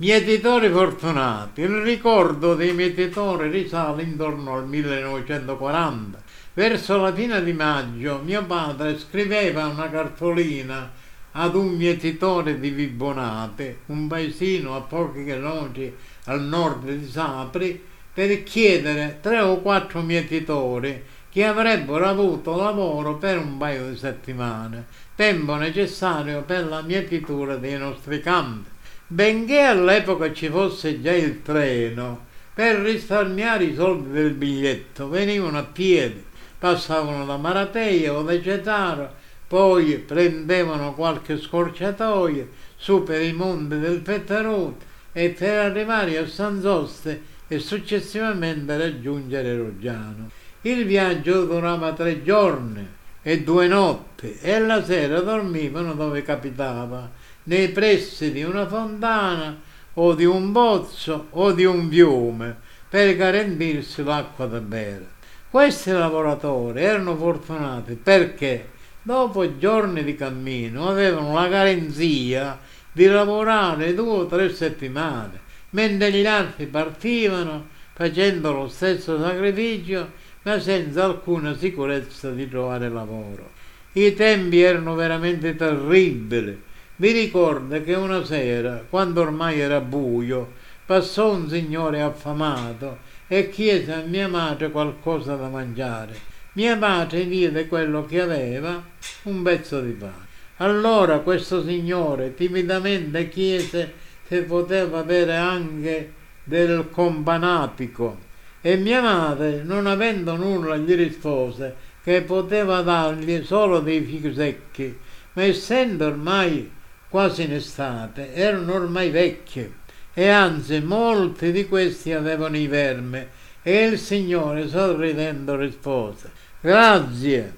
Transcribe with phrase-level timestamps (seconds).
[0.00, 1.60] Mietitori fortunati.
[1.60, 6.22] Il ricordo dei mietitori risale intorno al 1940.
[6.54, 10.90] Verso la fine di maggio mio padre scriveva una cartolina
[11.32, 18.42] ad un mietitore di Vibonate, un paesino a pochi chilometri al nord di Sapri, per
[18.42, 25.56] chiedere tre o quattro mietitori che avrebbero avuto lavoro per un paio di settimane, tempo
[25.56, 28.78] necessario per la mietitura dei nostri campi.
[29.12, 35.64] Benché all'epoca ci fosse già il treno, per risparmiare i soldi del biglietto venivano a
[35.64, 36.22] piedi,
[36.56, 39.12] passavano da Marateia o da Cetaro,
[39.48, 42.46] poi prendevano qualche scorciatoia
[42.76, 44.76] su per i monti del Pettarone
[45.10, 50.30] e per arrivare a Sanzoste e successivamente raggiungere Roggiano.
[50.60, 52.86] Il viaggio durava tre giorni
[53.22, 57.10] e due notti e la sera dormivano dove capitava
[57.50, 59.58] nei pressi di una fontana
[59.94, 62.56] o di un pozzo o di un fiume
[62.88, 65.18] per garantirsi l'acqua da bere.
[65.50, 68.68] Questi lavoratori erano fortunati perché
[69.02, 72.56] dopo giorni di cammino avevano la garanzia
[72.92, 75.40] di lavorare due o tre settimane,
[75.70, 80.08] mentre gli altri partivano facendo lo stesso sacrificio
[80.42, 83.50] ma senza alcuna sicurezza di trovare lavoro.
[83.94, 86.68] I tempi erano veramente terribili
[87.00, 90.52] mi ricorda che una sera, quando ormai era buio,
[90.84, 96.14] passò un signore affamato e chiese a mia madre qualcosa da mangiare.
[96.52, 98.84] Mia madre diede quello che aveva,
[99.22, 100.28] un pezzo di pane.
[100.58, 103.94] Allora questo signore timidamente chiese
[104.26, 106.12] se poteva avere anche
[106.44, 108.18] del companapico
[108.60, 114.98] e mia madre, non avendo nulla, gli rispose che poteva dargli solo dei fichi secchi,
[115.32, 116.78] ma essendo ormai
[117.10, 119.78] quasi in estate, erano ormai vecchie
[120.14, 123.26] e anzi molti di questi avevano i vermi
[123.62, 127.54] e il Signore sorridendo rispose grazie,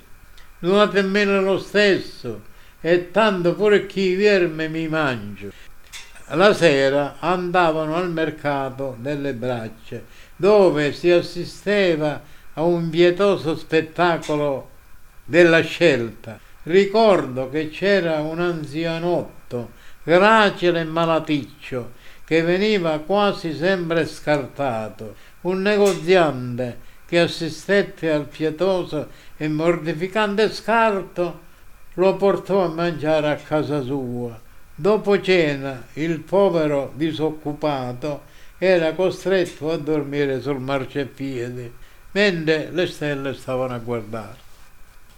[0.59, 2.43] donatemi lo stesso
[2.81, 5.51] e tanto pure chi verme mi mangio.
[6.35, 10.01] La sera andavano al mercato delle braccia
[10.35, 12.21] dove si assisteva
[12.55, 14.71] a un pietoso spettacolo
[15.25, 16.39] della scelta.
[16.65, 19.71] Ricordo che c'era un anzianotto
[20.05, 21.93] gracile e malaticcio,
[22.25, 31.41] che veniva quasi sempre scartato, un negoziante che assistette al pietoso e mortificante scarto,
[31.95, 34.39] lo portò a mangiare a casa sua.
[34.75, 38.23] Dopo cena il povero disoccupato
[38.57, 41.73] era costretto a dormire sul marciapiede,
[42.13, 44.52] mentre le stelle stavano a guardare.